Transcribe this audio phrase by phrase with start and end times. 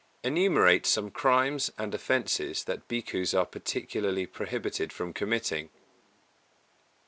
[0.23, 5.69] _Enumerate some crimes and offences that Bhikkhus are particularly prohibited from committing?